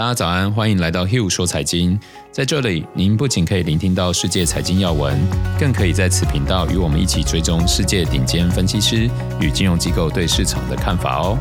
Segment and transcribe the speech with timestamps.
[0.00, 2.00] 大家早安，欢迎来到 Hill 说财经。
[2.32, 5.14] 在这里，您不仅可以聆听到世界财经要闻，
[5.58, 9.10] 更可以在此频道与我们一起追踪世界顶尖分析师
[9.42, 11.38] 与金融机构对市场的看法哦。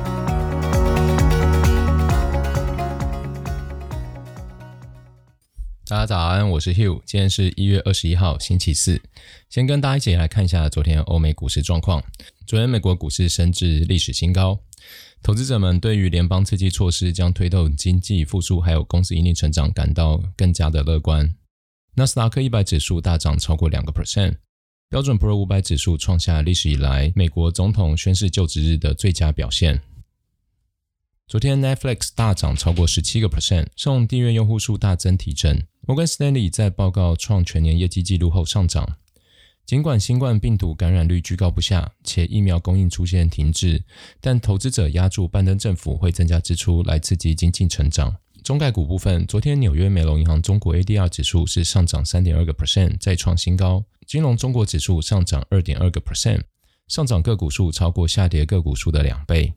[5.89, 9.01] 大家早安，我是 Hill，今天是一月二十一号，星期四。
[9.49, 12.03] 先跟大家一起来看一下昨天欧美股市状况。
[12.45, 14.59] 昨天美国股市升至历史新高。
[15.23, 21.33] 投资者们对于联邦刺激措施将推动经济复苏，还有公司盈利成长感到更加的乐观。
[21.95, 24.35] 纳斯达克一百指数大涨超过两个 percent，
[24.91, 29.81] 标准普尔五百指数创下历史以来美国总统宣誓就职日的最佳表现。
[31.29, 35.67] 昨天 Netflix 大涨超过十七个 percent，受订阅用户数大增提振。
[35.81, 38.97] 摩根士丹利在报告创全年业绩纪录后上涨。
[39.63, 43.83] 尽管新冠病毒感染率居高不下，且疫苗供应出现停滞，
[44.19, 48.15] 但投资者押注拜登政府会增加支出来刺激经济成长。
[48.43, 53.83] 中概股部分，昨天纽约美隆银行中国 ADR 指数是上涨三点二个 percent，再创新高。
[54.07, 56.41] 金融中国指数上涨二点二个 percent，
[56.87, 59.53] 上涨个股数超过下跌个股数的两倍。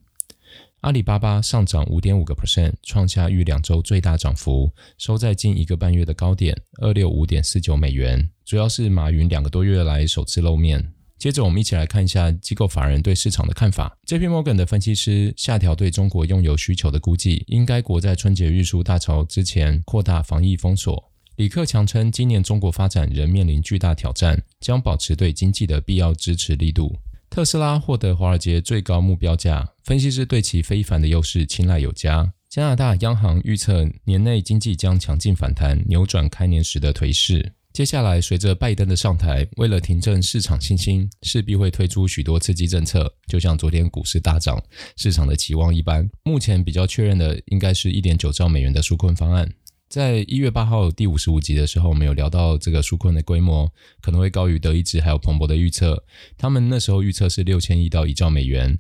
[0.83, 8.29] 阿里巴巴上涨五点五个 percent，创下逾两周最大涨幅，收在近一个半月的高点二六五点四九美元。
[8.45, 10.93] 主要是马云两个多月来首次露面。
[11.17, 13.97] 接着，我们一起来看一下机构法人对市场的看法。
[14.09, 21.13] JP Morgan 的分析师下调对中国用油需求的估计，因该国在春节运输大潮之前扩大防疫封锁。
[21.37, 26.97] 李克强称，今年中国发展仍面临巨大挑战，将保持对经济的必要支持力度。
[27.33, 32.31] 特斯拉获得华尔街最高目标价，分析师对其非凡的优势青睐有加。
[32.51, 37.55] 加拿大央行预测年内经济将强劲反弹，扭转开年时的颓势。
[37.73, 44.63] 接下来，随着拜登的上台，为了提振市场信心，势必会推出许多刺激政策，就像昨天股市大涨，
[44.99, 46.07] 市场的期望一般。
[46.25, 49.51] 目前比较确认的，应该是一点九兆美元的纾困方案。
[49.93, 56.03] 在一月八号第五十五集的时候，我们有聊到这个纾困的规模可能会高于德意志还有彭博的预测，
[56.39, 58.79] 他们那时候预测是六千亿到一兆美元。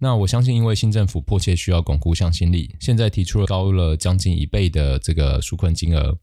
[0.00, 6.18] 那我相信，因为新政府迫切需要巩固向心力，现在提出了高了将近一倍的这个纾困金额。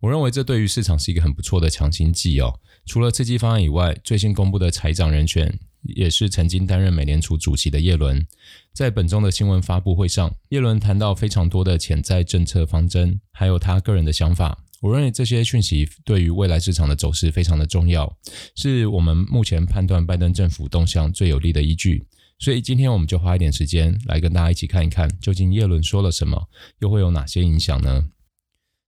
[0.00, 2.60] 我认为这对于市场是一个很不错的强心剂哦。
[2.84, 5.58] 除了刺激方案以外，最新公布的财长人选。
[5.94, 8.26] 也是曾经担任美联储主席的耶伦，
[8.72, 14.58] 在本周的新闻发布会上，耶伦谈到非常多的潜在政策方针，还有他个人的想法。
[14.80, 18.14] 我认为这些讯息对于未来市场的走势非常的重要，
[18.54, 22.06] 是我们目前判断拜登政府动向最有力的依据。
[22.38, 26.48] 所以今天我们就花一点时间来跟大家一起看一看，究竟耶伦说了什么，
[26.80, 28.04] 又会有哪些影响呢？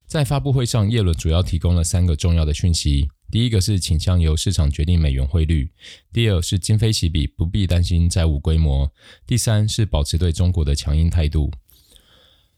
[0.06, 3.08] 在发布会上，耶伦主要提供了三个重要的讯息。
[3.30, 5.70] 第一个是倾向由市场决定美元汇率，
[6.12, 8.90] 第二是今非昔比，不必担心债务规模，
[9.26, 11.50] 第三是保持对中国的强硬态度。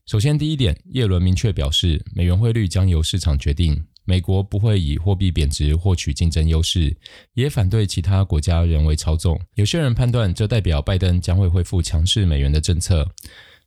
[0.07, 6.97] 首先，第一点，叶伦明确表示，美元汇率将由市场决定，美国不会以货币贬值获取竞争优势，
[7.35, 9.41] 也反对其他国家人为操纵。
[9.55, 13.09] 有些人判断这代表拜登将会恢复强势美元的政策，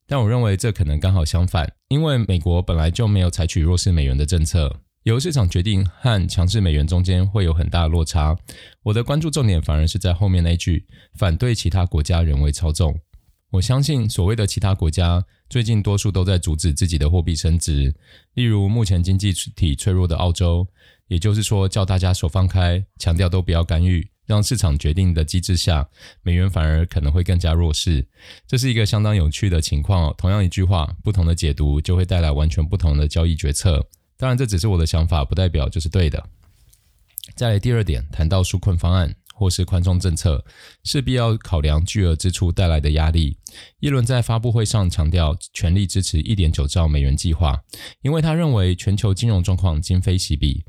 [0.05, 4.81] 但我认为这可能刚好相反，因为美国本来就没有采取弱势美元的政策。
[5.03, 8.37] 由市场决定和强制美元中间会有很大的落差。
[8.83, 12.97] 我的关注重点反而是在后面那句：反对其他国家人为操纵。
[13.51, 17.93] 我相信所谓的其他国家，最近多数都在阻止自己的货币升值。
[18.33, 20.65] 例如，目前经济体脆弱的澳洲，
[21.07, 25.89] 也就是说，叫大家手放开，强调都不要干预，让市场决定的机制下，
[26.23, 28.07] 美元反而可能会更加弱势。
[28.47, 30.15] 这是一个相当有趣的情况。
[30.17, 33.85] 同样一句话，不同的解读就会带来完全不同的交易决策。
[34.18, 36.24] 当然，这只是我的想法，不代表就是对的。
[37.35, 40.44] 再来第二点，谈到纾困方案或是宽松政策，
[40.84, 43.38] 势必要考量巨额支出带来的压力。
[43.79, 47.63] 耶伦在发布会上强调，全力支持一点九兆美元计划，
[48.01, 50.63] 因为他认为全球金融状况今非昔比，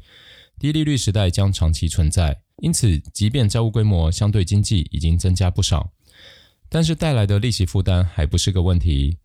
[0.58, 2.40] 低利率时代将长期存在。
[2.58, 5.90] 因此，即便债务规模相对经济已经增加不少，
[6.68, 9.18] 但是带来的利息负担还不是个问题。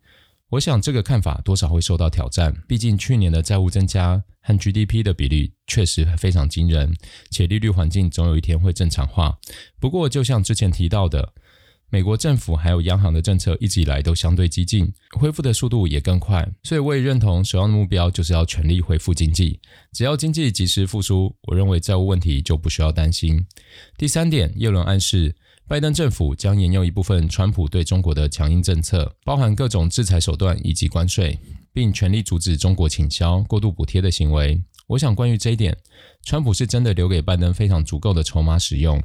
[0.50, 6.92] 我想这个看法多少会受到挑战，毕竟去年的债务增加和 GDP 的比例确实非常惊人，
[7.30, 9.38] 且利率环境总有一天会正常化。
[9.78, 11.32] 不过，就像之前提到的，
[11.88, 19.60] 美国政府还有央行的政策一直以来都相对激进，恢复的速度也更快，所以我也认同首要的目标就是要全力恢复经济。
[19.92, 23.46] 只要经济及时复苏，我认为债务问题就不需要担心。
[23.96, 25.36] 第三点，叶伦暗示。
[25.70, 31.38] 拜登政府将沿用一部分川普对中国的强硬政策，包含各种制裁手段以及关税，
[31.72, 34.60] 并全力阻止中国倾销、过度补贴的行为。
[34.88, 35.78] 我想，关于这一点，
[36.24, 39.00] 川普是真的留给拜登非常足够的筹码使用。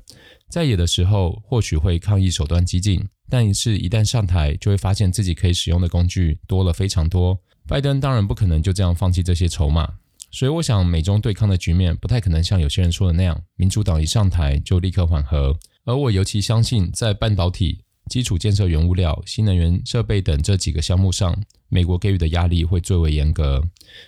[0.50, 7.40] 在野的时候，或许会抗议手段激进，但是一旦上台，就会发现自己可以使用的工具多了非常多。
[7.68, 9.88] 拜登当然不可能就这样放弃这些筹码，
[10.32, 15.56] 所以我想美中对抗的局面不太可能像有些人说的那样，民主党一上台就立刻缓和。
[15.86, 17.80] 而我尤其相信，在半导体、
[18.10, 21.36] 基础建设、原物料、新能源设备等这几个项目上，
[21.70, 23.64] 美国给予的压力会最为严格。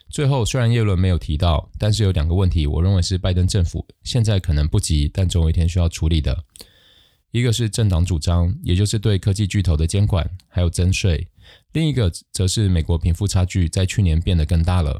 [0.09, 6.44] 最后，虽然叶伦没有提到，但是有两个问题，我认为是拜登政府现在可能不急，但总有一天需要处理的。
[7.31, 11.27] 一个是政党主张，也就是对科技巨头的监管，还有增税。
[11.74, 15.00] 另一个则是美国贫富差距在去年变得更大了。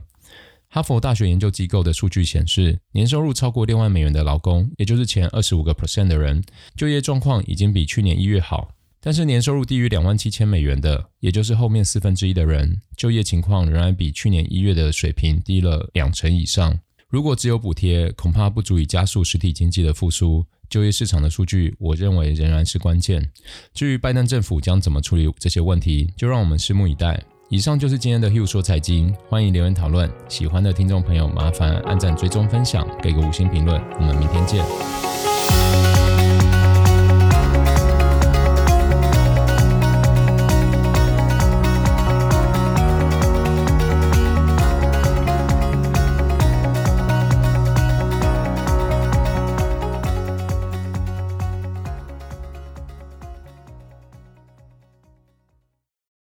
[0.78, 6.40] 哈佛大学研究机构的数据显示，年收入超过六万美元的劳工，也就是前二十五个 percent 的人，
[6.76, 8.70] 就业状况已经比去年一月好。
[9.02, 16.80] 但是年收入低于两万七千美元的，也就是后面四分之一的人，就业情况仍然比去年一月的水平低了两成以上。
[17.10, 20.46] 如果只有补贴，恐怕不足以加速实体经济的复苏。
[20.70, 23.28] 就业市场的数据，我认为仍然是关键。
[23.74, 27.24] 至于拜登政府将怎么处理这些问题，就让我们拭目以待。
[27.50, 30.12] 以上就是今天的 Hugh 说财经，欢迎留言讨论。
[30.28, 33.82] 喜欢的听众朋友，麻烦按赞、追踪、分享，给个五星评论。
[33.98, 35.17] 我们明天见。